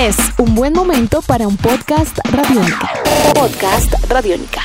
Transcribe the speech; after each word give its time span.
Es 0.00 0.16
un 0.38 0.54
buen 0.54 0.72
momento 0.72 1.20
para 1.20 1.46
un 1.46 1.58
podcast 1.58 2.18
radiónica. 2.32 2.88
Podcast 3.34 3.92
radiónica. 4.08 4.62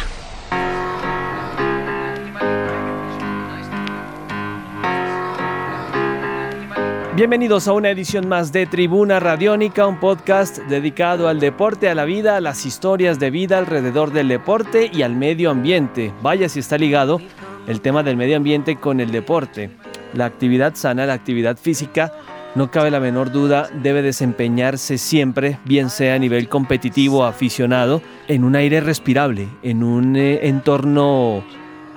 Bienvenidos 7.18 7.68
a 7.68 7.74
una 7.74 7.90
edición 7.90 8.30
más 8.30 8.54
de 8.54 8.66
Tribuna 8.66 9.20
Radiónica, 9.20 9.86
un 9.86 10.00
podcast 10.00 10.60
dedicado 10.70 11.28
al 11.28 11.42
deporte, 11.42 11.90
a 11.90 11.96
la 11.96 12.06
vida, 12.06 12.38
a 12.38 12.40
las 12.40 12.66
historias 12.66 13.20
de 13.20 13.30
vida 13.30 13.58
alrededor 13.58 14.14
del 14.14 14.30
deporte 14.30 14.90
y 14.94 15.02
al 15.02 15.18
medio 15.18 15.52
ambiente. 15.52 16.14
Vaya 16.22 16.48
si 16.48 16.60
está 16.60 16.78
ligado 16.78 17.20
el 17.68 17.82
tema 17.82 18.04
del 18.04 18.16
medio 18.16 18.38
ambiente 18.38 18.78
con 18.78 19.02
el 19.02 19.12
deporte. 19.12 19.70
La 20.14 20.24
actividad 20.24 20.76
sana, 20.76 21.06
la 21.06 21.14
actividad 21.14 21.58
física, 21.58 22.14
no 22.56 22.72
cabe 22.72 22.90
la 22.90 23.02
menor 23.02 23.32
duda, 23.32 23.70
debe 23.84 24.02
desempeñarse 24.02 24.98
siempre, 24.98 25.60
bien 25.66 25.90
sea 25.90 26.16
a 26.16 26.20
nivel 26.20 26.48
competitivo 26.48 27.20
o 27.20 27.24
aficionado, 27.24 28.02
en 28.30 28.46
un 28.46 28.56
aire 28.56 28.80
respirable, 28.80 29.50
en 29.62 29.84
un 29.84 30.16
eh, 30.16 30.48
entorno 30.48 31.44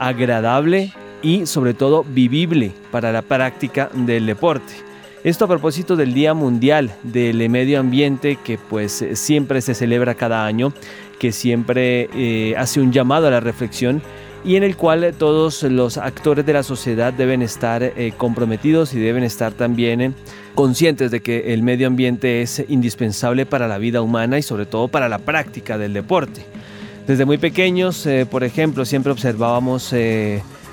agradable 0.00 0.92
y 1.22 1.46
sobre 1.46 1.74
todo 1.74 2.04
vivible 2.04 2.72
para 2.90 3.12
la 3.12 3.22
práctica 3.22 3.88
del 3.94 4.26
deporte. 4.26 4.72
Esto 5.24 5.44
a 5.44 5.48
propósito 5.48 5.96
del 5.96 6.14
Día 6.14 6.34
Mundial 6.34 6.92
del 7.02 7.48
Medio 7.48 7.80
Ambiente 7.80 8.36
que 8.36 8.58
pues 8.58 9.02
eh, 9.02 9.14
siempre 9.16 9.60
se 9.60 9.74
celebra 9.74 10.16
cada 10.16 10.44
año, 10.44 10.72
que 11.20 11.30
siempre 11.32 12.08
eh, 12.14 12.54
hace 12.56 12.80
un 12.80 12.92
llamado 12.92 13.28
a 13.28 13.30
la 13.30 13.40
reflexión 13.40 14.02
y 14.44 14.56
en 14.56 14.62
el 14.62 14.76
cual 14.76 15.14
todos 15.18 15.62
los 15.64 15.98
actores 15.98 16.46
de 16.46 16.52
la 16.52 16.62
sociedad 16.62 17.12
deben 17.12 17.42
estar 17.42 17.82
eh, 17.82 18.12
comprometidos 18.16 18.94
y 18.94 18.98
deben 18.98 19.24
estar 19.24 19.52
también 19.52 20.14
conscientes 20.54 21.10
de 21.10 21.20
que 21.20 21.52
el 21.54 21.62
medio 21.62 21.86
ambiente 21.86 22.42
es 22.42 22.64
indispensable 22.68 23.46
para 23.46 23.68
la 23.68 23.78
vida 23.78 24.02
humana 24.02 24.38
y 24.38 24.42
sobre 24.42 24.66
todo 24.66 24.88
para 24.88 25.08
la 25.08 25.18
práctica 25.18 25.78
del 25.78 25.92
deporte. 25.92 26.44
Desde 27.06 27.24
muy 27.24 27.38
pequeños, 27.38 28.06
por 28.30 28.44
ejemplo, 28.44 28.84
siempre 28.84 29.12
observábamos 29.12 29.94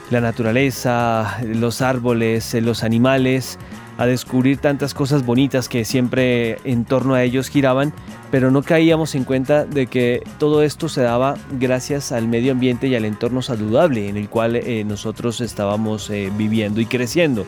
la 0.09 0.21
naturaleza, 0.21 1.37
los 1.43 1.81
árboles, 1.81 2.53
los 2.55 2.83
animales, 2.83 3.57
a 3.97 4.05
descubrir 4.05 4.57
tantas 4.57 4.93
cosas 4.93 5.25
bonitas 5.25 5.69
que 5.69 5.85
siempre 5.85 6.57
en 6.65 6.85
torno 6.85 7.13
a 7.13 7.23
ellos 7.23 7.49
giraban, 7.49 7.93
pero 8.29 8.51
no 8.51 8.61
caíamos 8.61 9.15
en 9.15 9.23
cuenta 9.23 9.65
de 9.65 9.87
que 9.87 10.23
todo 10.37 10.63
esto 10.63 10.89
se 10.89 11.01
daba 11.01 11.35
gracias 11.59 12.11
al 12.11 12.27
medio 12.27 12.51
ambiente 12.51 12.87
y 12.87 12.95
al 12.95 13.05
entorno 13.05 13.41
saludable 13.41 14.09
en 14.09 14.17
el 14.17 14.29
cual 14.29 14.57
eh, 14.57 14.83
nosotros 14.83 15.39
estábamos 15.39 16.09
eh, 16.09 16.29
viviendo 16.37 16.81
y 16.81 16.85
creciendo. 16.85 17.45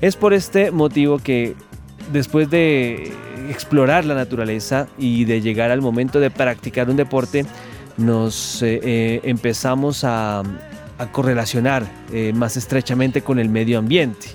Es 0.00 0.16
por 0.16 0.34
este 0.34 0.70
motivo 0.70 1.18
que 1.18 1.56
después 2.12 2.50
de 2.50 3.12
explorar 3.48 4.04
la 4.04 4.14
naturaleza 4.14 4.88
y 4.98 5.24
de 5.24 5.40
llegar 5.40 5.70
al 5.70 5.80
momento 5.80 6.20
de 6.20 6.30
practicar 6.30 6.90
un 6.90 6.96
deporte, 6.96 7.46
nos 7.96 8.62
eh, 8.62 9.20
empezamos 9.24 10.04
a, 10.04 10.42
a 10.98 11.12
correlacionar 11.12 11.84
más 12.34 12.56
estrechamente 12.56 13.22
con 13.22 13.38
el 13.38 13.48
medio 13.48 13.78
ambiente. 13.78 14.28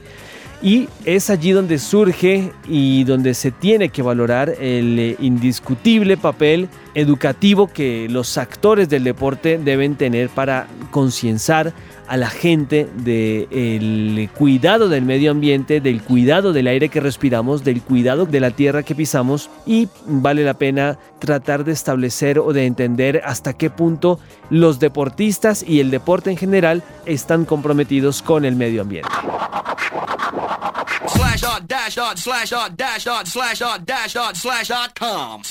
Y 0.64 0.88
es 1.04 1.30
allí 1.30 1.52
donde 1.52 1.78
surge 1.78 2.54
y 2.70 3.04
donde 3.04 3.34
se 3.34 3.52
tiene 3.52 3.90
que 3.90 4.02
valorar 4.02 4.48
el 4.62 4.98
eh, 4.98 5.16
indiscutible 5.20 6.16
papel 6.16 6.70
educativo 6.96 7.68
que 7.68 8.08
los 8.10 8.38
actores 8.38 8.88
del 8.88 9.04
deporte 9.04 9.58
deben 9.58 9.96
tener 9.96 10.30
para 10.30 10.68
concienciar 10.90 11.74
a 12.08 12.16
la 12.16 12.30
gente 12.30 12.88
del 12.96 14.30
cuidado 14.38 14.88
del 14.88 15.04
medio 15.04 15.32
ambiente, 15.32 15.82
del 15.82 16.02
cuidado 16.02 16.54
del 16.54 16.68
aire 16.68 16.88
que 16.88 17.02
respiramos, 17.02 17.66
del 17.66 17.82
cuidado 17.82 18.26
de 18.26 18.40
la 18.40 18.52
tierra 18.52 18.84
que 18.84 18.96
pisamos 18.96 19.50
y 19.66 19.90
vale 20.06 20.46
la 20.46 20.54
pena 20.54 20.98
tratar 21.20 21.66
de 21.66 21.74
establecer 21.74 22.40
o 22.40 22.54
de 22.54 22.66
entender 22.66 23.22
hasta 23.26 23.54
qué 23.54 23.70
punto 23.70 24.18
los 24.50 24.80
deportistas 24.80 25.62
y 25.68 25.82
el 25.82 25.92
deporte 25.92 26.30
en 26.30 26.38
general 26.38 26.84
están 27.06 27.44
comprometidos 27.44 28.22
con 28.22 28.46
el 28.46 28.56
medio 28.56 28.82
ambiente. 28.84 29.10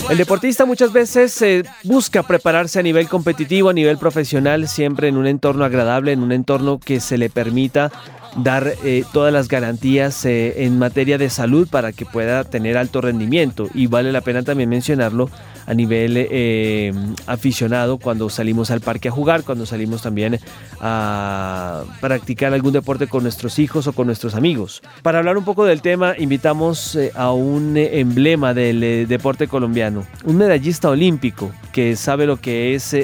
El 0.08 0.16
deportista 0.16 0.64
muchas 0.64 0.92
veces 0.92 1.40
eh, 1.42 1.64
busca 1.84 2.22
prepararse 2.22 2.78
a 2.78 2.82
nivel 2.82 3.08
competitivo, 3.08 3.68
a 3.68 3.72
nivel 3.72 3.98
profesional, 3.98 4.68
siempre 4.68 5.08
en 5.08 5.16
un 5.16 5.26
entorno 5.26 5.64
agradable, 5.64 6.12
en 6.12 6.22
un 6.22 6.32
entorno 6.32 6.78
que 6.78 7.00
se 7.00 7.18
le 7.18 7.28
permita 7.28 7.92
dar 8.36 8.74
eh, 8.84 9.04
todas 9.12 9.32
las 9.32 9.48
garantías 9.48 10.24
eh, 10.24 10.64
en 10.64 10.78
materia 10.78 11.18
de 11.18 11.30
salud 11.30 11.68
para 11.68 11.92
que 11.92 12.06
pueda 12.06 12.44
tener 12.44 12.76
alto 12.76 13.00
rendimiento. 13.00 13.68
Y 13.74 13.86
vale 13.86 14.12
la 14.12 14.20
pena 14.20 14.42
también 14.42 14.68
mencionarlo 14.68 15.28
a 15.66 15.74
nivel 15.74 16.14
eh, 16.16 16.92
aficionado 17.26 17.98
cuando 17.98 18.28
salimos 18.30 18.70
al 18.70 18.80
parque 18.80 19.08
a 19.08 19.10
jugar, 19.12 19.44
cuando 19.44 19.64
salimos 19.64 20.02
también 20.02 20.40
a 20.80 21.84
practicar 22.00 22.52
algún 22.52 22.72
deporte 22.72 23.06
con 23.06 23.22
nuestros 23.22 23.58
hijos 23.58 23.86
o 23.86 23.92
con 23.92 24.06
nuestros 24.06 24.34
amigos. 24.34 24.82
Para 25.02 25.18
hablar 25.18 25.36
un 25.36 25.44
poco 25.44 25.64
del 25.64 25.80
tema, 25.80 26.14
invitamos 26.18 26.98
a 27.14 27.32
un 27.32 27.76
emblema 27.76 28.54
del 28.54 29.06
deporte 29.06 29.46
colombiano, 29.46 30.04
un 30.24 30.36
medallista 30.36 30.90
olímpico 30.90 31.52
que 31.72 31.94
sabe 31.94 32.26
lo 32.26 32.38
que 32.38 32.74
es 32.74 32.96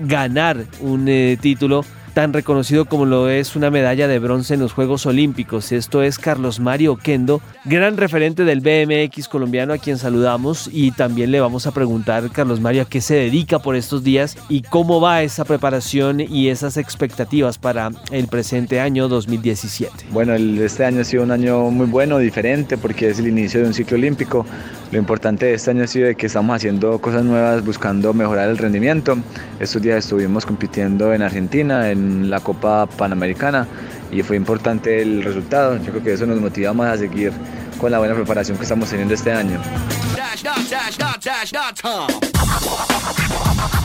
ganar 0.00 0.64
un 0.80 1.06
título 1.40 1.84
tan 2.12 2.32
reconocido 2.32 2.84
como 2.84 3.06
lo 3.06 3.28
es 3.28 3.56
una 3.56 3.70
medalla 3.70 4.08
de 4.08 4.18
bronce 4.18 4.54
en 4.54 4.60
los 4.60 4.72
Juegos 4.72 5.06
Olímpicos. 5.06 5.72
Esto 5.72 6.02
es 6.02 6.18
Carlos 6.18 6.60
Mario 6.60 6.96
Kendo, 6.96 7.40
gran 7.64 7.96
referente 7.96 8.44
del 8.44 8.60
BMX 8.60 9.28
colombiano 9.28 9.72
a 9.72 9.78
quien 9.78 9.98
saludamos 9.98 10.68
y 10.72 10.92
también 10.92 11.30
le 11.30 11.40
vamos 11.40 11.66
a 11.66 11.72
preguntar, 11.72 12.30
Carlos 12.30 12.60
Mario, 12.60 12.82
a 12.82 12.84
qué 12.84 13.00
se 13.00 13.14
dedica 13.14 13.58
por 13.58 13.76
estos 13.76 14.04
días 14.04 14.36
y 14.48 14.62
cómo 14.62 15.00
va 15.00 15.22
esa 15.22 15.44
preparación 15.44 16.20
y 16.20 16.48
esas 16.48 16.76
expectativas 16.76 17.58
para 17.58 17.90
el 18.10 18.28
presente 18.28 18.80
año 18.80 19.08
2017. 19.08 20.06
Bueno, 20.10 20.34
este 20.34 20.84
año 20.84 21.00
ha 21.00 21.04
sido 21.04 21.22
un 21.22 21.30
año 21.30 21.70
muy 21.70 21.86
bueno, 21.86 22.18
diferente, 22.18 22.76
porque 22.76 23.10
es 23.10 23.18
el 23.18 23.28
inicio 23.28 23.60
de 23.60 23.66
un 23.66 23.74
ciclo 23.74 23.96
olímpico. 23.96 24.46
Lo 24.90 24.98
importante 24.98 25.46
de 25.46 25.54
este 25.54 25.70
año 25.70 25.84
ha 25.84 25.86
sido 25.86 26.14
que 26.16 26.26
estamos 26.26 26.56
haciendo 26.56 27.00
cosas 27.00 27.24
nuevas, 27.24 27.64
buscando 27.64 28.12
mejorar 28.12 28.48
el 28.48 28.58
rendimiento. 28.58 29.16
Estos 29.60 29.80
días 29.80 29.98
estuvimos 29.98 30.44
compitiendo 30.44 31.14
en 31.14 31.22
Argentina, 31.22 31.90
en 31.90 32.28
la 32.28 32.40
Copa 32.40 32.86
Panamericana 32.86 33.68
y 34.10 34.22
fue 34.22 34.36
importante 34.36 35.00
el 35.00 35.22
resultado. 35.22 35.76
Yo 35.76 35.92
creo 35.92 36.02
que 36.02 36.12
eso 36.14 36.26
nos 36.26 36.40
motiva 36.40 36.72
más 36.72 36.94
a 36.94 36.98
seguir 36.98 37.32
con 37.78 37.92
la 37.92 38.00
buena 38.00 38.14
preparación 38.14 38.56
que 38.56 38.64
estamos 38.64 38.90
teniendo 38.90 39.14
este 39.14 39.30
año. 39.30 39.60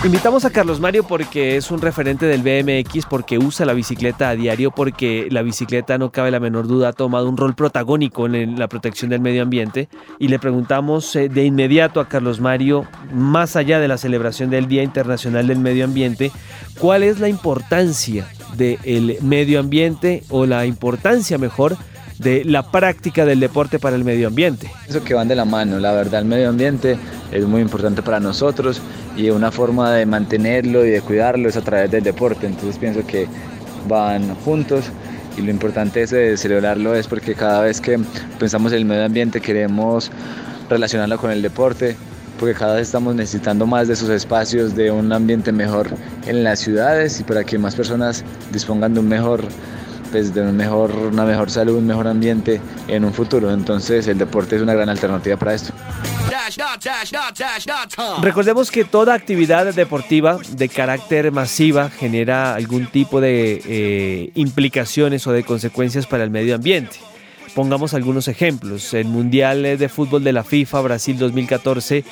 Invitamos 0.05 0.45
a 0.45 0.51
Carlos 0.51 0.79
Mario 0.79 1.03
porque 1.03 1.57
es 1.57 1.71
un 1.71 1.81
referente 1.81 2.27
del 2.27 2.43
BMX, 2.43 3.07
porque 3.07 3.39
usa 3.39 3.65
la 3.65 3.73
bicicleta 3.73 4.29
a 4.29 4.35
diario, 4.35 4.69
porque 4.69 5.27
la 5.31 5.41
bicicleta, 5.41 5.97
no 5.97 6.11
cabe 6.11 6.29
la 6.29 6.39
menor 6.39 6.67
duda, 6.67 6.89
ha 6.89 6.93
tomado 6.93 7.27
un 7.27 7.37
rol 7.37 7.55
protagónico 7.55 8.27
en 8.27 8.59
la 8.59 8.67
protección 8.67 9.09
del 9.09 9.21
medio 9.21 9.41
ambiente. 9.41 9.89
Y 10.19 10.27
le 10.27 10.37
preguntamos 10.37 11.15
eh, 11.15 11.27
de 11.27 11.45
inmediato 11.45 11.99
a 11.99 12.07
Carlos 12.07 12.39
Mario, 12.39 12.85
más 13.15 13.55
allá 13.55 13.79
de 13.79 13.87
la 13.87 13.97
celebración 13.97 14.51
del 14.51 14.67
Día 14.67 14.83
Internacional 14.83 15.47
del 15.47 15.57
Medio 15.57 15.85
Ambiente, 15.85 16.31
¿cuál 16.77 17.01
es 17.01 17.19
la 17.19 17.27
importancia 17.27 18.27
del 18.55 19.17
medio 19.21 19.59
ambiente 19.59 20.21
o 20.29 20.45
la 20.45 20.67
importancia 20.67 21.39
mejor 21.39 21.77
de 22.19 22.45
la 22.45 22.71
práctica 22.71 23.25
del 23.25 23.39
deporte 23.39 23.79
para 23.79 23.95
el 23.95 24.05
medio 24.05 24.27
ambiente. 24.27 24.71
Eso 24.87 25.03
que 25.03 25.13
van 25.13 25.27
de 25.27 25.35
la 25.35 25.43
mano, 25.43 25.79
la 25.79 25.91
verdad 25.91 26.21
el 26.21 26.25
medio 26.25 26.47
ambiente 26.47 26.97
es 27.31 27.45
muy 27.45 27.61
importante 27.61 28.01
para 28.01 28.21
nosotros 28.21 28.81
y 29.15 29.29
una 29.29 29.51
forma 29.51 29.91
de 29.91 30.05
mantenerlo 30.05 30.85
y 30.85 30.89
de 30.89 31.01
cuidarlo 31.01 31.49
es 31.49 31.57
a 31.57 31.61
través 31.61 31.91
del 31.91 32.03
deporte, 32.03 32.47
entonces 32.47 32.77
pienso 32.77 33.05
que 33.05 33.27
van 33.87 34.35
juntos 34.35 34.85
y 35.37 35.41
lo 35.41 35.51
importante 35.51 36.01
es 36.01 36.11
de 36.11 36.37
celebrarlo 36.37 36.95
es 36.95 37.07
porque 37.07 37.35
cada 37.35 37.61
vez 37.61 37.81
que 37.81 37.99
pensamos 38.39 38.71
en 38.71 38.79
el 38.79 38.85
medio 38.85 39.05
ambiente 39.05 39.41
queremos 39.41 40.11
relacionarlo 40.69 41.17
con 41.17 41.31
el 41.31 41.41
deporte 41.41 41.95
porque 42.39 42.53
cada 42.53 42.75
vez 42.75 42.87
estamos 42.87 43.15
necesitando 43.15 43.65
más 43.65 43.87
de 43.87 43.93
esos 43.93 44.09
espacios, 44.09 44.75
de 44.75 44.91
un 44.91 45.11
ambiente 45.13 45.51
mejor 45.51 45.87
en 46.25 46.43
las 46.43 46.59
ciudades 46.59 47.19
y 47.19 47.23
para 47.23 47.43
que 47.43 47.57
más 47.57 47.75
personas 47.75 48.23
dispongan 48.51 48.93
de 48.93 48.99
un 48.99 49.07
mejor 49.07 49.43
pues, 50.15 50.33
de 50.33 50.43
mejor, 50.43 50.91
una 50.95 51.25
mejor 51.25 51.51
salud, 51.51 51.75
un 51.75 51.87
mejor 51.87 52.07
ambiente 52.07 52.61
en 52.87 53.03
un 53.03 53.13
futuro. 53.13 53.51
Entonces 53.51 54.07
el 54.07 54.17
deporte 54.17 54.55
es 54.55 54.61
una 54.61 54.73
gran 54.73 54.87
alternativa 54.87 55.35
para 55.35 55.53
esto. 55.53 55.73
Recordemos 58.21 58.71
que 58.71 58.85
toda 58.85 59.13
actividad 59.13 59.73
deportiva 59.73 60.37
de 60.51 60.69
carácter 60.69 61.33
masiva 61.33 61.89
genera 61.89 62.55
algún 62.55 62.87
tipo 62.87 63.19
de 63.19 63.61
eh, 63.65 64.31
implicaciones 64.35 65.27
o 65.27 65.33
de 65.33 65.43
consecuencias 65.43 66.07
para 66.07 66.23
el 66.23 66.29
medio 66.29 66.55
ambiente. 66.55 66.95
Pongamos 67.53 67.93
algunos 67.93 68.29
ejemplos. 68.29 68.93
El 68.93 69.07
Mundial 69.07 69.63
de 69.63 69.89
Fútbol 69.89 70.23
de 70.23 70.31
la 70.31 70.45
FIFA 70.45 70.79
Brasil 70.79 71.17
2014 71.17 72.05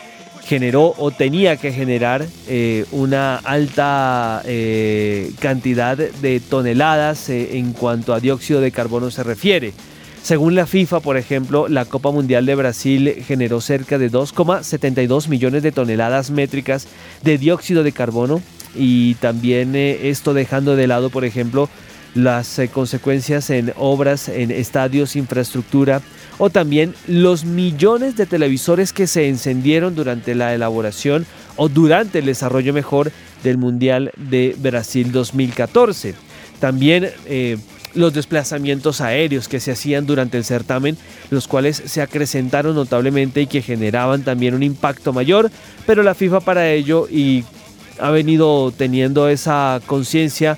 generó 0.45 0.93
o 0.97 1.11
tenía 1.11 1.57
que 1.57 1.71
generar 1.71 2.25
eh, 2.47 2.85
una 2.91 3.37
alta 3.37 4.41
eh, 4.45 5.31
cantidad 5.39 5.97
de 5.97 6.39
toneladas 6.39 7.29
eh, 7.29 7.57
en 7.57 7.73
cuanto 7.73 8.13
a 8.13 8.19
dióxido 8.19 8.59
de 8.61 8.71
carbono 8.71 9.09
se 9.09 9.23
refiere. 9.23 9.73
Según 10.21 10.55
la 10.55 10.65
FIFA, 10.65 11.01
por 11.01 11.17
ejemplo, 11.17 11.67
la 11.67 11.85
Copa 11.85 12.11
Mundial 12.11 12.45
de 12.45 12.55
Brasil 12.55 13.23
generó 13.25 13.59
cerca 13.59 13.97
de 13.97 14.09
2,72 14.09 15.27
millones 15.27 15.63
de 15.63 15.73
toneladas 15.73 16.31
métricas 16.31 16.87
de 17.23 17.37
dióxido 17.37 17.83
de 17.83 17.91
carbono 17.91 18.41
y 18.73 19.15
también 19.15 19.75
esto 19.75 20.33
dejando 20.33 20.77
de 20.77 20.87
lado, 20.87 21.09
por 21.09 21.25
ejemplo, 21.25 21.69
las 22.15 22.59
eh, 22.59 22.67
consecuencias 22.67 23.49
en 23.49 23.73
obras, 23.77 24.29
en 24.29 24.51
estadios, 24.51 25.15
infraestructura 25.15 26.01
o 26.37 26.49
también 26.49 26.93
los 27.07 27.45
millones 27.45 28.15
de 28.15 28.25
televisores 28.25 28.93
que 28.93 29.07
se 29.07 29.27
encendieron 29.27 29.95
durante 29.95 30.35
la 30.35 30.53
elaboración 30.53 31.25
o 31.55 31.69
durante 31.69 32.19
el 32.19 32.25
desarrollo 32.25 32.73
mejor 32.73 33.11
del 33.43 33.57
Mundial 33.57 34.11
de 34.17 34.55
Brasil 34.57 35.11
2014. 35.11 36.15
También 36.59 37.09
eh, 37.25 37.57
los 37.93 38.13
desplazamientos 38.13 39.01
aéreos 39.01 39.47
que 39.47 39.59
se 39.59 39.71
hacían 39.71 40.05
durante 40.05 40.37
el 40.37 40.43
certamen, 40.43 40.97
los 41.29 41.47
cuales 41.47 41.81
se 41.85 42.01
acrecentaron 42.01 42.75
notablemente 42.75 43.41
y 43.41 43.47
que 43.47 43.61
generaban 43.61 44.23
también 44.23 44.55
un 44.55 44.63
impacto 44.63 45.13
mayor, 45.13 45.51
pero 45.85 46.03
la 46.03 46.15
FIFA 46.15 46.39
para 46.39 46.71
ello 46.71 47.07
y 47.09 47.43
ha 47.99 48.09
venido 48.09 48.73
teniendo 48.75 49.29
esa 49.29 49.79
conciencia 49.85 50.57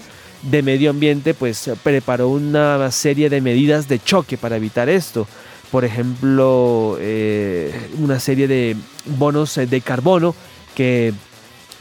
de 0.49 0.61
medio 0.61 0.91
ambiente, 0.91 1.33
pues 1.33 1.69
preparó 1.83 2.29
una 2.29 2.91
serie 2.91 3.29
de 3.29 3.41
medidas 3.41 3.87
de 3.87 3.99
choque 3.99 4.37
para 4.37 4.57
evitar 4.57 4.89
esto. 4.89 5.27
Por 5.71 5.83
ejemplo, 5.85 6.97
eh, 7.01 7.73
una 7.99 8.19
serie 8.19 8.47
de 8.47 8.75
bonos 9.17 9.55
de 9.55 9.81
carbono 9.81 10.35
que 10.75 11.13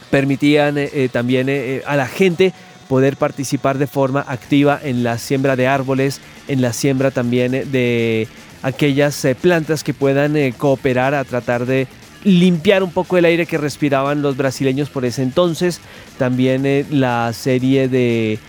permitían 0.09 0.75
eh, 0.77 1.09
también 1.11 1.47
eh, 1.49 1.81
a 1.85 1.95
la 1.95 2.07
gente 2.07 2.53
poder 2.89 3.17
participar 3.17 3.77
de 3.77 3.87
forma 3.87 4.25
activa 4.27 4.79
en 4.81 5.03
la 5.03 5.17
siembra 5.17 5.55
de 5.55 5.67
árboles, 5.67 6.21
en 6.47 6.61
la 6.61 6.73
siembra 6.73 7.11
también 7.11 7.51
de 7.71 8.27
aquellas 8.61 9.25
plantas 9.41 9.83
que 9.83 9.93
puedan 9.93 10.51
cooperar 10.53 11.13
a 11.13 11.23
tratar 11.23 11.65
de 11.65 11.87
limpiar 12.23 12.83
un 12.83 12.91
poco 12.91 13.17
el 13.17 13.25
aire 13.25 13.45
que 13.45 13.57
respiraban 13.57 14.21
los 14.21 14.37
brasileños 14.37 14.89
por 14.89 15.05
ese 15.05 15.23
entonces. 15.23 15.79
También 16.17 16.85
la 16.91 17.31
serie 17.33 17.87
de 17.87 18.39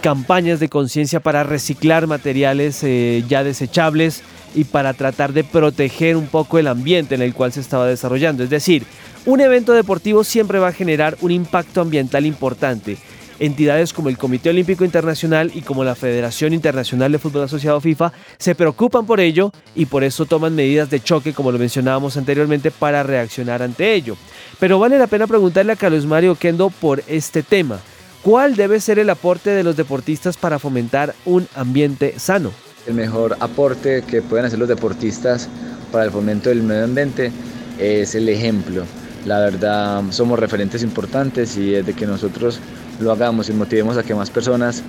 campañas 0.00 0.60
de 0.60 0.68
conciencia 0.68 1.20
para 1.20 1.42
reciclar 1.42 2.06
materiales 2.06 2.84
ya 3.28 3.44
desechables 3.44 4.22
y 4.54 4.64
para 4.64 4.94
tratar 4.94 5.32
de 5.32 5.44
proteger 5.44 6.16
un 6.16 6.26
poco 6.26 6.58
el 6.58 6.66
ambiente 6.66 7.14
en 7.14 7.22
el 7.22 7.34
cual 7.34 7.52
se 7.52 7.60
estaba 7.60 7.86
desarrollando. 7.86 8.42
Es 8.42 8.50
decir, 8.50 8.84
un 9.26 9.40
evento 9.40 9.72
deportivo 9.72 10.24
siempre 10.24 10.58
va 10.58 10.68
a 10.68 10.72
generar 10.72 11.16
un 11.20 11.30
impacto 11.30 11.80
ambiental 11.80 12.26
importante. 12.26 12.98
Entidades 13.38 13.94
como 13.94 14.10
el 14.10 14.18
Comité 14.18 14.50
Olímpico 14.50 14.84
Internacional 14.84 15.50
y 15.54 15.62
como 15.62 15.82
la 15.82 15.94
Federación 15.94 16.52
Internacional 16.52 17.10
de 17.10 17.18
Fútbol 17.18 17.44
Asociado 17.44 17.80
FIFA 17.80 18.12
se 18.36 18.54
preocupan 18.54 19.06
por 19.06 19.18
ello 19.18 19.50
y 19.74 19.86
por 19.86 20.04
eso 20.04 20.26
toman 20.26 20.54
medidas 20.54 20.90
de 20.90 21.00
choque, 21.00 21.32
como 21.32 21.50
lo 21.50 21.58
mencionábamos 21.58 22.18
anteriormente, 22.18 22.70
para 22.70 23.02
reaccionar 23.02 23.62
ante 23.62 23.94
ello. 23.94 24.16
Pero 24.58 24.78
vale 24.78 24.98
la 24.98 25.06
pena 25.06 25.26
preguntarle 25.26 25.72
a 25.72 25.76
Carlos 25.76 26.04
Mario 26.04 26.34
Kendo 26.34 26.68
por 26.68 27.02
este 27.06 27.42
tema. 27.42 27.80
¿Cuál 28.22 28.54
debe 28.54 28.80
ser 28.80 28.98
el 28.98 29.08
aporte 29.08 29.48
de 29.48 29.62
los 29.62 29.76
deportistas 29.76 30.36
para 30.36 30.58
fomentar 30.58 31.14
un 31.24 31.48
ambiente 31.54 32.18
sano? 32.18 32.50
El 32.86 32.92
mejor 32.92 33.38
aporte 33.40 34.02
que 34.02 34.20
pueden 34.20 34.44
hacer 34.44 34.58
los 34.58 34.68
deportistas 34.68 35.48
para 35.90 36.04
el 36.04 36.10
fomento 36.10 36.50
del 36.50 36.62
medio 36.62 36.84
ambiente 36.84 37.32
es 37.78 38.14
el 38.14 38.28
ejemplo. 38.28 38.84
La 39.24 39.38
verdad, 39.38 40.02
somos 40.10 40.38
referentes 40.38 40.82
importantes 40.82 41.56
y 41.56 41.70
desde 41.70 41.94
que 41.94 42.06
nosotros 42.06 42.60
lo 43.00 43.10
hagamos 43.10 43.48
y 43.48 43.54
motivemos 43.54 43.96
a 43.96 44.02
que 44.02 44.14
más 44.14 44.28
personas 44.28 44.82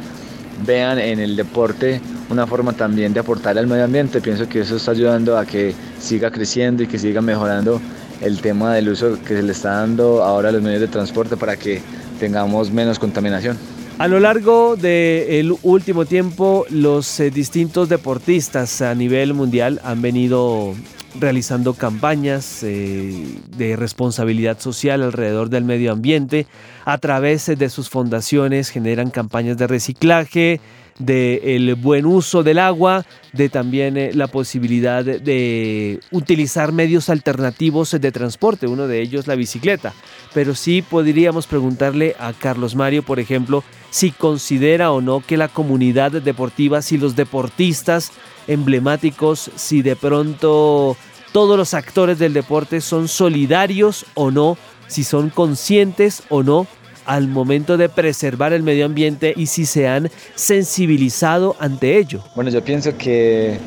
vean 0.66 1.00
en 1.00 1.20
el 1.20 1.38
deporte 1.38 2.02
una 2.30 2.46
forma 2.46 2.74
también 2.74 3.14
de 3.14 3.22
aportar 3.22 3.58
al 3.58 3.66
medio 3.66 3.86
ambiente, 3.86 4.20
pienso 4.20 4.48
que 4.50 4.60
eso 4.60 4.76
está 4.76 4.92
ayudando 4.92 5.38
a 5.38 5.46
que 5.46 5.74
siga 6.00 6.32
creciendo 6.32 6.84
y 6.84 6.88
que 6.88 7.00
siga 7.00 7.22
mejorando 7.22 7.82
el 8.20 8.42
tema 8.42 8.74
del 8.76 8.90
uso 8.90 9.18
que 9.24 9.36
se 9.36 9.44
le 9.44 9.54
está 9.54 9.72
dando 9.72 10.22
ahora 10.22 10.50
a 10.50 10.52
los 10.52 10.62
medios 10.62 10.82
de 10.82 10.88
transporte 10.88 11.36
para 11.38 11.56
que 11.56 11.82
tengamos 12.22 12.70
menos 12.72 13.00
contaminación. 13.00 13.58
A 13.98 14.08
lo 14.08 14.20
largo 14.20 14.76
del 14.76 15.56
último 15.64 16.06
tiempo, 16.06 16.66
los 16.70 17.20
eh, 17.20 17.32
distintos 17.32 17.90
deportistas 17.90 18.82
a 18.84 18.94
nivel 18.94 19.34
mundial 19.34 19.82
han 19.84 20.04
venido 20.04 20.76
realizando 21.20 21.74
campañas 21.74 22.64
eh, 22.64 23.40
de 23.56 23.76
responsabilidad 23.76 24.60
social 24.60 25.04
alrededor 25.04 25.50
del 25.50 25.64
medio 25.64 25.92
ambiente. 25.92 26.48
A 26.86 26.98
través 26.98 27.46
de 27.46 27.70
sus 27.70 27.90
fundaciones 27.90 28.70
generan 28.70 29.10
campañas 29.10 29.58
de 29.58 29.68
reciclaje, 29.68 30.62
de 31.00 31.56
el 31.56 31.76
buen 31.76 32.06
uso 32.06 32.44
del 32.44 32.60
agua, 32.60 33.06
de 33.34 33.50
también 33.50 33.98
eh, 33.98 34.12
la 34.14 34.28
posibilidad 34.28 35.04
de, 35.04 36.00
utilizar 36.12 36.72
medios 36.72 37.10
alternativos 37.10 37.92
de 37.92 38.12
transporte, 38.12 38.68
uno 38.68 38.88
de 38.88 39.02
ellos 39.02 39.28
la 39.28 39.36
bicicleta. 39.36 39.94
Pero 40.34 40.56
sí 40.56 40.82
podríamos 40.82 41.48
preguntarle 41.48 42.16
a 42.20 42.34
Carlos 42.34 42.76
Mario, 42.76 43.04
por 43.04 43.20
ejemplo, 43.20 43.64
si 43.90 44.12
considera 44.12 44.92
o 44.92 45.02
no 45.02 45.22
que 45.22 45.38
la 45.38 45.48
comunidad 45.48 46.12
deportiva, 46.12 46.82
si 46.82 46.98
los 46.98 47.16
deportistas 47.16 48.12
emblemáticos, 48.48 49.52
si 49.56 49.82
de 49.82 49.96
pronto 49.96 50.98
todos 51.32 51.58
los 51.58 51.74
actores 51.74 52.20
del 52.20 52.34
deporte 52.34 52.82
son 52.82 53.08
solidarios 53.08 54.06
o 54.14 54.32
no, 54.32 54.58
si 54.88 55.04
son 55.04 55.30
conscientes 55.30 56.24
o 56.30 56.44
no 56.44 56.68
al 57.06 57.28
momento 57.28 57.78
de 57.78 57.90
preservar 57.90 58.54
el 58.54 58.64
medio 58.64 58.86
ambiente 58.86 59.34
y 59.36 59.48
si 59.48 59.66
se 59.66 59.88
han 59.88 60.10
sensibilizado 60.36 61.56
ante 61.60 61.98
ello? 61.98 62.24
Bueno, 62.36 62.52
yo 62.52 62.64
pienso 62.64 62.96
que 62.98 63.58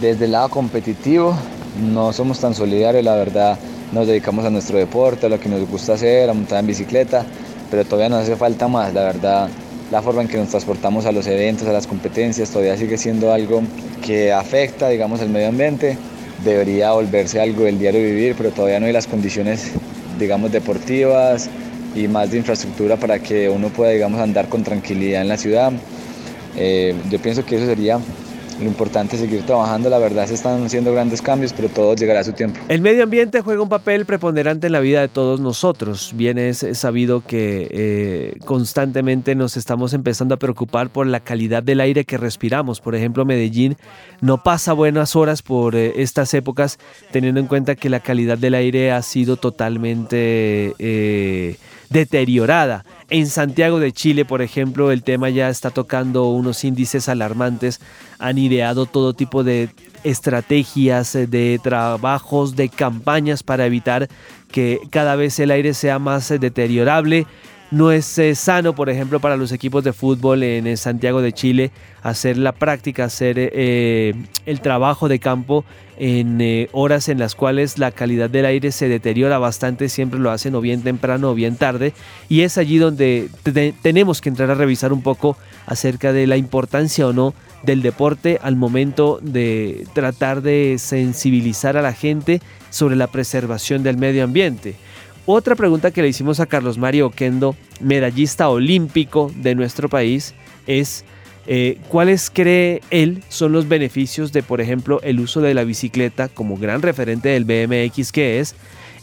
desde 0.00 0.24
el 0.24 0.32
lado 0.32 0.48
competitivo 0.48 1.36
no 1.92 2.12
somos 2.12 2.40
tan 2.40 2.54
solidarios, 2.54 3.04
la 3.04 3.14
verdad 3.14 3.58
nos 3.92 4.06
dedicamos 4.06 4.44
a 4.44 4.50
nuestro 4.50 4.78
deporte, 4.78 5.26
a 5.26 5.28
lo 5.28 5.38
que 5.38 5.48
nos 5.48 5.68
gusta 5.68 5.94
hacer, 5.94 6.28
a 6.28 6.34
montar 6.34 6.60
en 6.60 6.66
bicicleta, 6.66 7.24
pero 7.70 7.84
todavía 7.84 8.08
nos 8.08 8.22
hace 8.22 8.36
falta 8.36 8.66
más, 8.66 8.92
la 8.92 9.04
verdad 9.04 9.48
la 9.90 10.02
forma 10.02 10.22
en 10.22 10.28
que 10.28 10.36
nos 10.36 10.48
transportamos 10.48 11.06
a 11.06 11.12
los 11.12 11.26
eventos, 11.26 11.68
a 11.68 11.72
las 11.72 11.86
competencias, 11.86 12.50
todavía 12.50 12.76
sigue 12.76 12.98
siendo 12.98 13.32
algo 13.32 13.62
que 14.04 14.32
afecta, 14.32 14.88
digamos, 14.88 15.20
el 15.20 15.28
medio 15.28 15.48
ambiente. 15.48 15.96
Debería 16.42 16.92
volverse 16.92 17.40
algo 17.40 17.64
del 17.64 17.78
diario 17.78 18.00
vivir, 18.00 18.34
pero 18.36 18.50
todavía 18.50 18.80
no 18.80 18.86
hay 18.86 18.92
las 18.92 19.06
condiciones, 19.06 19.70
digamos, 20.18 20.50
deportivas, 20.50 21.48
y 21.94 22.08
más 22.08 22.30
de 22.30 22.38
infraestructura 22.38 22.96
para 22.96 23.20
que 23.20 23.48
uno 23.48 23.68
pueda, 23.68 23.92
digamos, 23.92 24.20
andar 24.20 24.48
con 24.48 24.64
tranquilidad 24.64 25.22
en 25.22 25.28
la 25.28 25.36
ciudad. 25.36 25.72
Eh, 26.56 26.94
yo 27.10 27.18
pienso 27.20 27.44
que 27.44 27.56
eso 27.56 27.66
sería 27.66 27.98
lo 28.58 28.66
importante 28.66 29.16
es 29.16 29.22
seguir 29.22 29.44
trabajando, 29.44 29.90
la 29.90 29.98
verdad 29.98 30.26
se 30.26 30.34
están 30.34 30.64
haciendo 30.64 30.92
grandes 30.92 31.20
cambios, 31.22 31.52
pero 31.52 31.68
todo 31.68 31.94
llegará 31.94 32.20
a 32.20 32.24
su 32.24 32.32
tiempo. 32.32 32.60
El 32.68 32.80
medio 32.80 33.04
ambiente 33.04 33.40
juega 33.40 33.62
un 33.62 33.68
papel 33.68 34.06
preponderante 34.06 34.66
en 34.66 34.72
la 34.72 34.80
vida 34.80 35.00
de 35.00 35.08
todos 35.08 35.40
nosotros. 35.40 36.12
Bien 36.14 36.38
es 36.38 36.66
sabido 36.74 37.22
que 37.22 37.68
eh, 37.70 38.38
constantemente 38.44 39.34
nos 39.34 39.56
estamos 39.56 39.92
empezando 39.94 40.34
a 40.34 40.38
preocupar 40.38 40.90
por 40.90 41.06
la 41.06 41.20
calidad 41.20 41.62
del 41.62 41.80
aire 41.80 42.04
que 42.04 42.18
respiramos. 42.18 42.80
Por 42.80 42.94
ejemplo, 42.94 43.24
Medellín 43.24 43.76
no 44.20 44.42
pasa 44.42 44.72
buenas 44.72 45.16
horas 45.16 45.42
por 45.42 45.74
eh, 45.76 45.92
estas 45.96 46.34
épocas, 46.34 46.78
teniendo 47.10 47.40
en 47.40 47.46
cuenta 47.46 47.74
que 47.74 47.88
la 47.88 48.00
calidad 48.00 48.38
del 48.38 48.54
aire 48.54 48.92
ha 48.92 49.02
sido 49.02 49.36
totalmente 49.36 50.74
eh, 50.78 51.56
deteriorada. 51.90 52.84
En 53.10 53.26
Santiago 53.26 53.80
de 53.80 53.92
Chile, 53.92 54.24
por 54.24 54.42
ejemplo, 54.42 54.90
el 54.90 55.02
tema 55.02 55.30
ya 55.30 55.48
está 55.48 55.70
tocando 55.70 56.28
unos 56.30 56.64
índices 56.64 57.08
alarmantes. 57.08 57.80
Han 58.18 58.38
ideado 58.38 58.86
todo 58.86 59.14
tipo 59.14 59.44
de 59.44 59.70
estrategias, 60.04 61.12
de 61.12 61.60
trabajos, 61.62 62.56
de 62.56 62.68
campañas 62.68 63.42
para 63.42 63.66
evitar 63.66 64.08
que 64.50 64.78
cada 64.90 65.16
vez 65.16 65.38
el 65.38 65.50
aire 65.50 65.74
sea 65.74 65.98
más 65.98 66.28
deteriorable. 66.28 67.26
No 67.70 67.90
es 67.90 68.18
eh, 68.18 68.34
sano, 68.34 68.74
por 68.74 68.90
ejemplo, 68.90 69.20
para 69.20 69.36
los 69.36 69.50
equipos 69.50 69.82
de 69.82 69.92
fútbol 69.92 70.42
en 70.42 70.66
eh, 70.66 70.76
Santiago 70.76 71.22
de 71.22 71.32
Chile 71.32 71.70
hacer 72.02 72.36
la 72.36 72.52
práctica, 72.52 73.04
hacer 73.04 73.36
eh, 73.38 74.14
el 74.46 74.60
trabajo 74.60 75.08
de 75.08 75.18
campo 75.18 75.64
en 75.96 76.68
horas 76.72 77.08
en 77.08 77.20
las 77.20 77.34
cuales 77.34 77.78
la 77.78 77.92
calidad 77.92 78.28
del 78.28 78.46
aire 78.46 78.72
se 78.72 78.88
deteriora 78.88 79.38
bastante, 79.38 79.88
siempre 79.88 80.18
lo 80.18 80.30
hacen 80.30 80.54
o 80.56 80.60
bien 80.60 80.82
temprano 80.82 81.30
o 81.30 81.34
bien 81.34 81.56
tarde, 81.56 81.92
y 82.28 82.40
es 82.40 82.58
allí 82.58 82.78
donde 82.78 83.28
tenemos 83.80 84.20
que 84.20 84.28
entrar 84.28 84.50
a 84.50 84.56
revisar 84.56 84.92
un 84.92 85.02
poco 85.02 85.36
acerca 85.66 86.12
de 86.12 86.26
la 86.26 86.36
importancia 86.36 87.06
o 87.06 87.12
no 87.12 87.32
del 87.62 87.80
deporte 87.80 88.40
al 88.42 88.56
momento 88.56 89.20
de 89.22 89.86
tratar 89.94 90.42
de 90.42 90.76
sensibilizar 90.78 91.76
a 91.76 91.82
la 91.82 91.92
gente 91.92 92.40
sobre 92.70 92.96
la 92.96 93.06
preservación 93.06 93.84
del 93.84 93.96
medio 93.96 94.24
ambiente. 94.24 94.74
Otra 95.26 95.54
pregunta 95.54 95.90
que 95.90 96.02
le 96.02 96.08
hicimos 96.08 96.38
a 96.38 96.46
Carlos 96.46 96.76
Mario 96.76 97.06
Oquendo, 97.06 97.56
medallista 97.80 98.48
olímpico 98.50 99.32
de 99.36 99.54
nuestro 99.54 99.88
país, 99.88 100.34
es 100.66 101.04
eh, 101.46 101.78
¿cuáles 101.88 102.30
cree 102.30 102.82
él 102.90 103.22
son 103.30 103.52
los 103.52 103.66
beneficios 103.66 104.32
de, 104.32 104.42
por 104.42 104.60
ejemplo, 104.60 105.00
el 105.02 105.20
uso 105.20 105.40
de 105.40 105.54
la 105.54 105.64
bicicleta 105.64 106.28
como 106.28 106.58
gran 106.58 106.82
referente 106.82 107.30
del 107.30 107.44
BMX 107.44 108.12
que 108.12 108.40
es? 108.40 108.54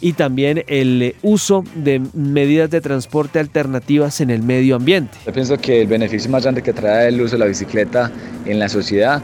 y 0.03 0.13
también 0.13 0.63
el 0.67 1.15
uso 1.21 1.63
de 1.75 2.01
medidas 2.13 2.71
de 2.71 2.81
transporte 2.81 3.37
alternativas 3.37 4.19
en 4.19 4.31
el 4.31 4.41
medio 4.41 4.75
ambiente. 4.75 5.15
Yo 5.25 5.31
pienso 5.31 5.57
que 5.57 5.81
el 5.81 5.87
beneficio 5.87 6.29
más 6.31 6.41
grande 6.41 6.63
que 6.63 6.73
trae 6.73 7.09
el 7.09 7.21
uso 7.21 7.33
de 7.35 7.39
la 7.39 7.45
bicicleta 7.45 8.11
en 8.45 8.57
la 8.57 8.67
sociedad 8.67 9.21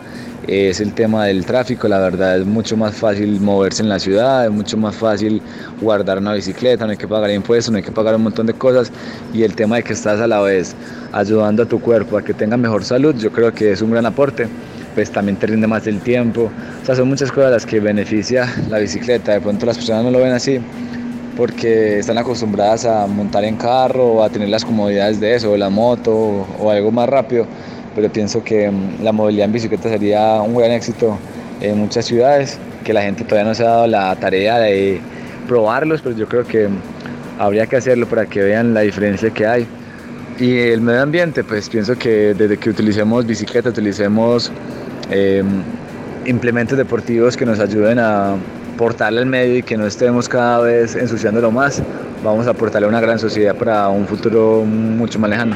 es 0.47 0.79
el 0.79 0.93
tema 0.93 1.25
del 1.25 1.45
tráfico. 1.45 1.87
La 1.87 1.99
verdad 1.99 2.39
es 2.39 2.45
mucho 2.45 2.77
más 2.77 2.95
fácil 2.95 3.39
moverse 3.39 3.83
en 3.83 3.89
la 3.89 3.99
ciudad, 3.99 4.45
es 4.45 4.51
mucho 4.51 4.77
más 4.77 4.95
fácil 4.95 5.41
guardar 5.81 6.17
una 6.17 6.33
bicicleta, 6.33 6.85
no 6.85 6.91
hay 6.91 6.97
que 6.97 7.07
pagar 7.07 7.29
impuestos, 7.31 7.71
no 7.71 7.77
hay 7.77 7.83
que 7.83 7.91
pagar 7.91 8.15
un 8.15 8.23
montón 8.23 8.47
de 8.47 8.53
cosas. 8.53 8.91
Y 9.33 9.43
el 9.43 9.55
tema 9.55 9.75
de 9.77 9.83
que 9.83 9.93
estás 9.93 10.19
a 10.19 10.27
la 10.27 10.39
vez 10.41 10.75
ayudando 11.11 11.63
a 11.63 11.65
tu 11.65 11.79
cuerpo 11.79 12.17
a 12.17 12.23
que 12.23 12.33
tenga 12.33 12.57
mejor 12.57 12.83
salud, 12.83 13.15
yo 13.15 13.31
creo 13.31 13.53
que 13.53 13.71
es 13.73 13.81
un 13.81 13.91
gran 13.91 14.05
aporte. 14.05 14.47
Pues 14.95 15.11
también 15.11 15.37
te 15.37 15.45
rinde 15.45 15.67
más 15.67 15.85
el 15.85 15.99
tiempo. 16.01 16.49
O 16.81 16.85
sea, 16.85 16.95
son 16.95 17.07
muchas 17.07 17.31
cosas 17.31 17.51
las 17.51 17.65
que 17.67 17.79
beneficia 17.79 18.51
la 18.69 18.79
bicicleta. 18.79 19.33
De 19.33 19.41
pronto 19.41 19.65
las 19.65 19.77
personas 19.77 20.03
no 20.03 20.11
lo 20.11 20.19
ven 20.19 20.31
así 20.31 20.59
porque 21.35 21.99
están 21.99 22.17
acostumbradas 22.17 22.85
a 22.85 23.05
montar 23.05 23.43
en 23.43 23.57
carro 23.57 24.07
o 24.07 24.23
a 24.23 24.29
tener 24.29 24.49
las 24.49 24.65
comodidades 24.65 25.19
de 25.19 25.35
eso, 25.35 25.51
o 25.51 25.57
la 25.57 25.69
moto 25.69 26.11
o 26.59 26.71
algo 26.71 26.91
más 26.91 27.07
rápido 27.07 27.45
pero 27.97 28.11
pienso 28.11 28.43
que 28.43 28.69
mm, 28.69 29.03
la 29.03 29.11
movilidad 29.11 29.45
en 29.45 29.53
bicicleta 29.53 29.89
sería 29.89 30.39
un 30.43 30.55
gran 30.55 30.69
éxito 30.71 31.17
en 31.61 31.79
muchas 31.79 32.05
ciudades, 32.05 32.59
que 32.83 32.93
la 32.93 33.01
gente 33.01 33.23
todavía 33.23 33.49
no 33.49 33.55
se 33.55 33.63
ha 33.63 33.69
dado 33.69 33.87
la 33.87 34.15
tarea 34.17 34.59
de 34.59 35.01
probarlos, 35.47 36.03
pero 36.03 36.15
yo 36.15 36.27
creo 36.27 36.45
que 36.45 36.67
mm, 36.67 36.77
habría 37.39 37.65
que 37.65 37.75
hacerlo 37.75 38.05
para 38.05 38.27
que 38.27 38.43
vean 38.43 38.75
la 38.75 38.81
diferencia 38.81 39.31
que 39.31 39.47
hay. 39.47 39.67
Y 40.37 40.59
el 40.59 40.81
medio 40.81 41.01
ambiente, 41.01 41.43
pues 41.43 41.67
pienso 41.69 41.97
que 41.97 42.35
desde 42.35 42.57
que 42.57 42.69
utilicemos 42.69 43.25
bicicleta, 43.25 43.69
utilicemos 43.69 44.51
em, 45.09 45.63
implementos 46.27 46.77
deportivos 46.77 47.35
que 47.35 47.47
nos 47.47 47.59
ayuden 47.59 47.97
a 47.97 48.35
aportarle 48.75 49.21
al 49.21 49.25
medio 49.25 49.57
y 49.57 49.63
que 49.63 49.75
no 49.75 49.87
estemos 49.87 50.29
cada 50.29 50.59
vez 50.59 50.95
ensuciándolo 50.95 51.49
más, 51.49 51.81
vamos 52.23 52.45
a 52.45 52.51
aportarle 52.51 52.85
a 52.85 52.89
una 52.89 53.01
gran 53.01 53.17
sociedad 53.17 53.55
para 53.55 53.89
un 53.89 54.05
futuro 54.05 54.63
mucho 54.63 55.17
más 55.17 55.31
lejano. 55.31 55.55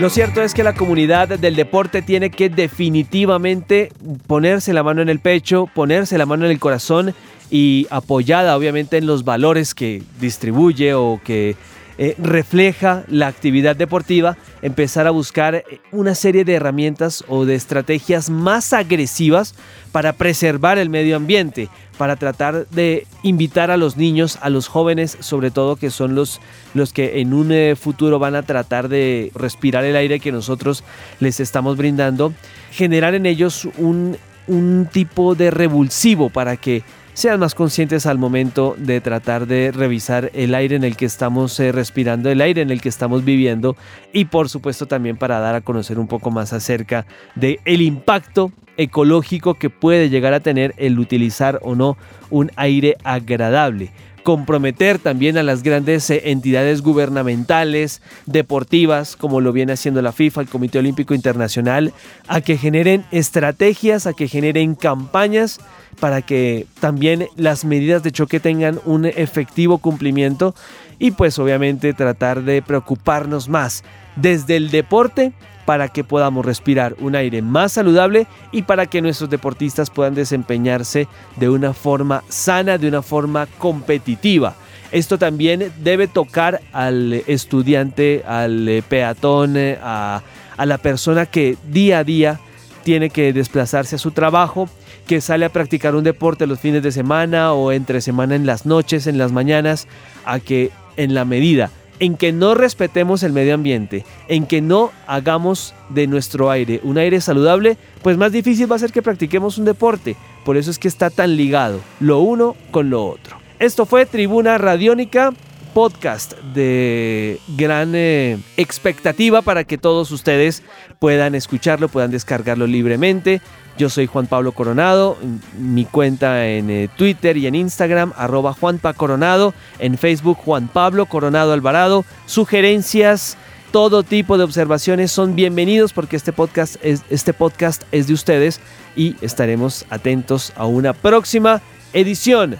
Lo 0.00 0.08
cierto 0.08 0.40
es 0.42 0.54
que 0.54 0.64
la 0.64 0.72
comunidad 0.72 1.28
del 1.28 1.56
deporte 1.56 2.00
tiene 2.00 2.30
que 2.30 2.48
definitivamente 2.48 3.92
ponerse 4.26 4.72
la 4.72 4.82
mano 4.82 5.02
en 5.02 5.10
el 5.10 5.18
pecho, 5.20 5.68
ponerse 5.74 6.16
la 6.16 6.24
mano 6.24 6.46
en 6.46 6.52
el 6.52 6.58
corazón 6.58 7.14
y 7.50 7.86
apoyada 7.90 8.56
obviamente 8.56 8.96
en 8.96 9.04
los 9.04 9.24
valores 9.24 9.74
que 9.74 10.02
distribuye 10.18 10.94
o 10.94 11.20
que 11.22 11.54
eh, 12.02 12.14
refleja 12.16 13.04
la 13.08 13.26
actividad 13.26 13.76
deportiva, 13.76 14.38
empezar 14.62 15.06
a 15.06 15.10
buscar 15.10 15.56
eh, 15.56 15.64
una 15.92 16.14
serie 16.14 16.46
de 16.46 16.54
herramientas 16.54 17.22
o 17.28 17.44
de 17.44 17.54
estrategias 17.54 18.30
más 18.30 18.72
agresivas 18.72 19.54
para 19.92 20.14
preservar 20.14 20.78
el 20.78 20.88
medio 20.88 21.14
ambiente, 21.14 21.68
para 21.98 22.16
tratar 22.16 22.66
de 22.68 23.06
invitar 23.22 23.70
a 23.70 23.76
los 23.76 23.98
niños, 23.98 24.38
a 24.40 24.48
los 24.48 24.66
jóvenes, 24.66 25.18
sobre 25.20 25.50
todo 25.50 25.76
que 25.76 25.90
son 25.90 26.14
los, 26.14 26.40
los 26.72 26.94
que 26.94 27.20
en 27.20 27.34
un 27.34 27.52
eh, 27.52 27.76
futuro 27.76 28.18
van 28.18 28.34
a 28.34 28.44
tratar 28.44 28.88
de 28.88 29.30
respirar 29.34 29.84
el 29.84 29.94
aire 29.94 30.20
que 30.20 30.32
nosotros 30.32 30.84
les 31.18 31.38
estamos 31.38 31.76
brindando, 31.76 32.32
generar 32.72 33.14
en 33.14 33.26
ellos 33.26 33.68
un, 33.76 34.16
un 34.46 34.88
tipo 34.90 35.34
de 35.34 35.50
revulsivo 35.50 36.30
para 36.30 36.56
que 36.56 36.82
sean 37.20 37.38
más 37.38 37.54
conscientes 37.54 38.06
al 38.06 38.16
momento 38.16 38.74
de 38.78 39.02
tratar 39.02 39.46
de 39.46 39.72
revisar 39.72 40.30
el 40.32 40.54
aire 40.54 40.74
en 40.76 40.84
el 40.84 40.96
que 40.96 41.04
estamos 41.04 41.60
eh, 41.60 41.70
respirando, 41.70 42.30
el 42.30 42.40
aire 42.40 42.62
en 42.62 42.70
el 42.70 42.80
que 42.80 42.88
estamos 42.88 43.26
viviendo 43.26 43.76
y 44.10 44.24
por 44.24 44.48
supuesto 44.48 44.86
también 44.86 45.18
para 45.18 45.38
dar 45.38 45.54
a 45.54 45.60
conocer 45.60 45.98
un 45.98 46.08
poco 46.08 46.30
más 46.30 46.54
acerca 46.54 47.04
de 47.34 47.60
el 47.66 47.82
impacto 47.82 48.52
ecológico 48.78 49.52
que 49.52 49.68
puede 49.68 50.08
llegar 50.08 50.32
a 50.32 50.40
tener 50.40 50.72
el 50.78 50.98
utilizar 50.98 51.60
o 51.62 51.74
no 51.74 51.98
un 52.30 52.52
aire 52.56 52.96
agradable. 53.04 53.92
Comprometer 54.22 54.98
también 54.98 55.36
a 55.36 55.42
las 55.42 55.62
grandes 55.62 56.08
eh, 56.08 56.22
entidades 56.30 56.80
gubernamentales, 56.80 58.00
deportivas, 58.24 59.16
como 59.16 59.42
lo 59.42 59.52
viene 59.52 59.74
haciendo 59.74 60.00
la 60.00 60.12
FIFA, 60.12 60.42
el 60.42 60.48
Comité 60.48 60.78
Olímpico 60.78 61.12
Internacional, 61.12 61.92
a 62.28 62.40
que 62.40 62.56
generen 62.56 63.04
estrategias, 63.10 64.06
a 64.06 64.14
que 64.14 64.26
generen 64.26 64.74
campañas 64.74 65.60
para 66.00 66.22
que 66.22 66.66
también 66.80 67.28
las 67.36 67.64
medidas 67.64 68.02
de 68.02 68.10
choque 68.10 68.40
tengan 68.40 68.80
un 68.84 69.04
efectivo 69.04 69.78
cumplimiento 69.78 70.54
y 70.98 71.12
pues 71.12 71.38
obviamente 71.38 71.92
tratar 71.92 72.42
de 72.42 72.62
preocuparnos 72.62 73.48
más 73.48 73.84
desde 74.16 74.56
el 74.56 74.70
deporte 74.70 75.32
para 75.64 75.88
que 75.88 76.02
podamos 76.02 76.44
respirar 76.44 76.96
un 76.98 77.14
aire 77.14 77.42
más 77.42 77.72
saludable 77.72 78.26
y 78.50 78.62
para 78.62 78.86
que 78.86 79.02
nuestros 79.02 79.30
deportistas 79.30 79.90
puedan 79.90 80.14
desempeñarse 80.14 81.06
de 81.36 81.48
una 81.48 81.74
forma 81.74 82.24
sana, 82.28 82.76
de 82.76 82.88
una 82.88 83.02
forma 83.02 83.46
competitiva. 83.58 84.56
Esto 84.90 85.18
también 85.18 85.70
debe 85.78 86.08
tocar 86.08 86.60
al 86.72 87.12
estudiante, 87.28 88.24
al 88.26 88.82
peatón, 88.88 89.54
a, 89.80 90.22
a 90.56 90.66
la 90.66 90.78
persona 90.78 91.26
que 91.26 91.56
día 91.68 92.00
a 92.00 92.04
día 92.04 92.40
tiene 92.82 93.10
que 93.10 93.32
desplazarse 93.32 93.94
a 93.94 93.98
su 93.98 94.10
trabajo, 94.10 94.68
que 95.10 95.20
sale 95.20 95.44
a 95.44 95.48
practicar 95.48 95.96
un 95.96 96.04
deporte 96.04 96.46
los 96.46 96.60
fines 96.60 96.84
de 96.84 96.92
semana 96.92 97.52
o 97.52 97.72
entre 97.72 98.00
semana 98.00 98.36
en 98.36 98.46
las 98.46 98.64
noches, 98.64 99.08
en 99.08 99.18
las 99.18 99.32
mañanas, 99.32 99.88
a 100.24 100.38
que 100.38 100.70
en 100.96 101.14
la 101.14 101.24
medida 101.24 101.72
en 101.98 102.16
que 102.16 102.30
no 102.30 102.54
respetemos 102.54 103.24
el 103.24 103.32
medio 103.32 103.54
ambiente, 103.54 104.04
en 104.28 104.46
que 104.46 104.60
no 104.60 104.92
hagamos 105.08 105.74
de 105.88 106.06
nuestro 106.06 106.48
aire 106.48 106.78
un 106.84 106.96
aire 106.96 107.20
saludable, 107.20 107.76
pues 108.02 108.18
más 108.18 108.30
difícil 108.30 108.70
va 108.70 108.76
a 108.76 108.78
ser 108.78 108.92
que 108.92 109.02
practiquemos 109.02 109.58
un 109.58 109.64
deporte. 109.64 110.14
Por 110.44 110.56
eso 110.56 110.70
es 110.70 110.78
que 110.78 110.86
está 110.86 111.10
tan 111.10 111.36
ligado 111.36 111.80
lo 111.98 112.20
uno 112.20 112.54
con 112.70 112.88
lo 112.88 113.04
otro. 113.04 113.36
Esto 113.58 113.86
fue 113.86 114.06
Tribuna 114.06 114.58
Radiónica, 114.58 115.32
podcast 115.74 116.38
de 116.54 117.40
gran 117.56 117.94
eh, 117.94 118.38
expectativa 118.56 119.42
para 119.42 119.64
que 119.64 119.76
todos 119.76 120.12
ustedes 120.12 120.62
puedan 121.00 121.34
escucharlo, 121.34 121.88
puedan 121.88 122.12
descargarlo 122.12 122.68
libremente. 122.68 123.40
Yo 123.78 123.88
soy 123.88 124.06
Juan 124.06 124.26
Pablo 124.26 124.52
Coronado, 124.52 125.16
mi 125.58 125.84
cuenta 125.84 126.46
en 126.46 126.70
eh, 126.70 126.88
Twitter 126.96 127.36
y 127.36 127.46
en 127.46 127.54
Instagram, 127.54 128.12
arroba 128.16 128.52
Juanpa 128.52 128.92
Coronado, 128.92 129.54
en 129.78 129.96
Facebook 129.96 130.38
Juan 130.38 130.68
Pablo 130.68 131.06
Coronado 131.06 131.52
Alvarado. 131.52 132.04
Sugerencias, 132.26 133.36
todo 133.70 134.02
tipo 134.02 134.36
de 134.36 134.44
observaciones 134.44 135.12
son 135.12 135.34
bienvenidos 135.34 135.92
porque 135.92 136.16
este 136.16 136.32
podcast 136.32 136.76
es, 136.82 137.02
este 137.08 137.32
podcast 137.32 137.82
es 137.92 138.06
de 138.06 138.14
ustedes 138.14 138.60
y 138.96 139.16
estaremos 139.20 139.86
atentos 139.90 140.52
a 140.56 140.66
una 140.66 140.92
próxima 140.92 141.62
edición, 141.92 142.58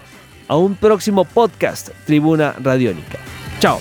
a 0.49 0.57
un 0.57 0.75
próximo 0.77 1.25
podcast 1.25 1.91
Tribuna 2.07 2.55
Radiónica. 2.63 3.19
Chao. 3.59 3.81